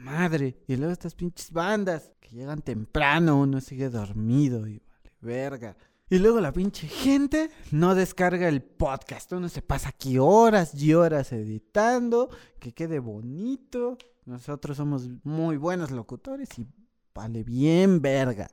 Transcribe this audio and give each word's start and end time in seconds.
Madre. 0.07 0.57
Y 0.69 0.77
luego 0.77 0.93
estas 0.93 1.15
pinches 1.15 1.51
bandas 1.51 2.13
llegan 2.31 2.63
temprano, 2.63 3.41
uno 3.41 3.61
sigue 3.61 3.89
dormido 3.89 4.67
y 4.69 4.79
vale, 4.79 5.17
verga. 5.21 5.77
Y 6.09 6.19
luego 6.19 6.41
la 6.41 6.53
pinche 6.53 6.87
gente 6.87 7.51
no 7.73 7.95
descarga 7.95 8.49
el 8.49 8.63
podcast. 8.63 9.33
Uno 9.33 9.49
se 9.49 9.63
pasa 9.63 9.89
aquí 9.89 10.19
horas 10.19 10.75
y 10.81 10.95
horas 10.95 11.33
editando, 11.33 12.31
que 12.61 12.73
quede 12.73 13.01
bonito. 13.01 13.99
Nosotros 14.25 14.77
somos 14.77 15.09
muy 15.25 15.57
buenos 15.57 15.91
locutores 15.91 16.57
y 16.59 16.67
vale 17.13 17.43
bien 17.43 18.01
verga. 18.01 18.49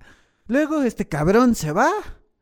Luego 0.48 0.82
este 0.82 1.08
cabrón 1.08 1.54
se 1.54 1.72
va, 1.72 1.92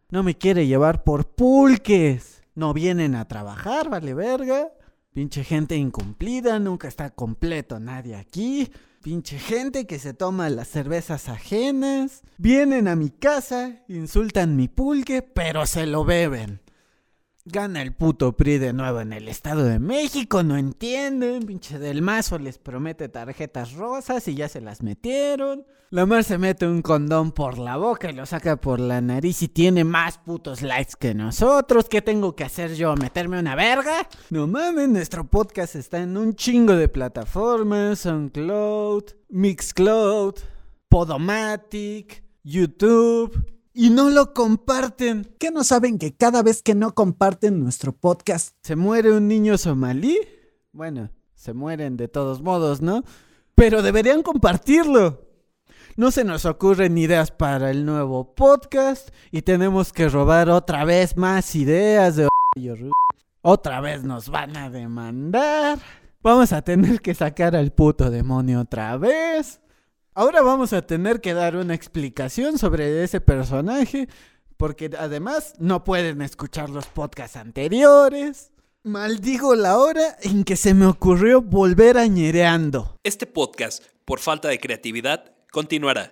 no 0.09 0.23
me 0.23 0.37
quiere 0.37 0.67
llevar 0.67 1.03
por 1.03 1.27
pulques. 1.27 2.41
No 2.55 2.73
vienen 2.73 3.15
a 3.15 3.27
trabajar, 3.27 3.89
vale 3.89 4.13
verga. 4.13 4.71
Pinche 5.13 5.43
gente 5.43 5.75
incumplida, 5.75 6.57
nunca 6.59 6.87
está 6.87 7.09
completo 7.09 7.79
nadie 7.79 8.15
aquí. 8.15 8.71
Pinche 9.01 9.39
gente 9.39 9.87
que 9.87 9.97
se 9.97 10.13
toma 10.13 10.47
las 10.51 10.67
cervezas 10.67 11.27
ajenas. 11.27 12.21
Vienen 12.37 12.87
a 12.87 12.95
mi 12.95 13.09
casa, 13.09 13.81
insultan 13.87 14.55
mi 14.55 14.67
pulque, 14.67 15.23
pero 15.23 15.65
se 15.65 15.87
lo 15.87 16.05
beben. 16.05 16.61
Gana 17.45 17.81
el 17.81 17.91
puto 17.91 18.33
PRI 18.33 18.59
de 18.59 18.71
nuevo 18.71 19.01
en 19.01 19.13
el 19.13 19.27
Estado 19.27 19.63
de 19.63 19.79
México, 19.79 20.43
no 20.43 20.57
entienden. 20.57 21.43
Pinche 21.47 21.79
del 21.79 22.03
mazo 22.03 22.37
les 22.37 22.59
promete 22.59 23.09
tarjetas 23.09 23.73
rosas 23.73 24.27
y 24.27 24.35
ya 24.35 24.47
se 24.47 24.61
las 24.61 24.83
metieron. 24.83 25.65
La 25.89 26.05
mar 26.05 26.23
se 26.23 26.37
mete 26.37 26.67
un 26.67 26.83
condón 26.83 27.31
por 27.31 27.57
la 27.57 27.77
boca 27.77 28.11
y 28.11 28.13
lo 28.13 28.27
saca 28.27 28.61
por 28.61 28.79
la 28.79 29.01
nariz 29.01 29.41
y 29.41 29.47
tiene 29.47 29.83
más 29.83 30.19
putos 30.19 30.61
likes 30.61 30.93
que 30.99 31.15
nosotros. 31.15 31.89
¿Qué 31.89 32.03
tengo 32.03 32.35
que 32.35 32.43
hacer 32.43 32.75
yo? 32.75 32.95
¿Meterme 32.95 33.39
una 33.39 33.55
verga? 33.55 34.07
No 34.29 34.45
mames, 34.45 34.87
nuestro 34.89 35.27
podcast 35.27 35.75
está 35.75 35.97
en 35.97 36.17
un 36.17 36.35
chingo 36.35 36.75
de 36.75 36.89
plataformas: 36.89 38.01
SoundCloud, 38.01 39.03
Mixcloud, 39.29 40.35
Podomatic, 40.87 42.23
YouTube 42.43 43.60
y 43.73 43.89
no 43.89 44.09
lo 44.09 44.33
comparten. 44.33 45.35
¿Qué 45.39 45.51
no 45.51 45.63
saben 45.63 45.97
que 45.97 46.15
cada 46.15 46.43
vez 46.43 46.61
que 46.61 46.75
no 46.75 46.93
comparten 46.93 47.59
nuestro 47.59 47.93
podcast 47.93 48.55
se 48.63 48.75
muere 48.75 49.11
un 49.11 49.27
niño 49.27 49.57
somalí? 49.57 50.19
Bueno, 50.71 51.09
se 51.35 51.53
mueren 51.53 51.97
de 51.97 52.07
todos 52.07 52.41
modos, 52.41 52.81
¿no? 52.81 53.03
Pero 53.55 53.81
deberían 53.81 54.23
compartirlo. 54.23 55.27
No 55.97 56.11
se 56.11 56.23
nos 56.23 56.45
ocurren 56.45 56.97
ideas 56.97 57.31
para 57.31 57.69
el 57.69 57.85
nuevo 57.85 58.33
podcast 58.33 59.09
y 59.31 59.41
tenemos 59.41 59.91
que 59.91 60.07
robar 60.07 60.49
otra 60.49 60.85
vez 60.85 61.17
más 61.17 61.55
ideas 61.55 62.15
de... 62.15 62.29
Otra 63.41 63.81
vez 63.81 64.03
nos 64.03 64.29
van 64.29 64.55
a 64.55 64.69
demandar. 64.69 65.79
Vamos 66.21 66.53
a 66.53 66.61
tener 66.61 67.01
que 67.01 67.15
sacar 67.15 67.55
al 67.55 67.71
puto 67.71 68.09
demonio 68.09 68.61
otra 68.61 68.97
vez. 68.97 69.59
Ahora 70.13 70.41
vamos 70.41 70.73
a 70.73 70.81
tener 70.81 71.21
que 71.21 71.33
dar 71.33 71.55
una 71.55 71.73
explicación 71.73 72.57
sobre 72.57 73.01
ese 73.01 73.21
personaje, 73.21 74.09
porque 74.57 74.89
además 74.99 75.53
no 75.57 75.85
pueden 75.85 76.21
escuchar 76.21 76.69
los 76.69 76.85
podcasts 76.87 77.37
anteriores. 77.37 78.51
Maldigo 78.83 79.55
la 79.55 79.77
hora 79.77 80.17
en 80.21 80.43
que 80.43 80.57
se 80.57 80.73
me 80.73 80.85
ocurrió 80.85 81.41
volver 81.41 81.97
a. 81.97 82.05
Este 83.03 83.25
podcast, 83.25 83.85
por 84.03 84.19
falta 84.19 84.49
de 84.49 84.59
creatividad, 84.59 85.33
continuará. 85.49 86.09